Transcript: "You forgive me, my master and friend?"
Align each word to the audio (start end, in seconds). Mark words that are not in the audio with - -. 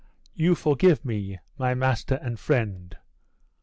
"You 0.33 0.55
forgive 0.55 1.05
me, 1.05 1.37
my 1.59 1.75
master 1.75 2.15
and 2.23 2.39
friend?" 2.39 2.97